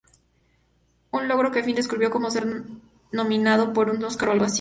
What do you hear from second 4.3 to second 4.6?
algo así".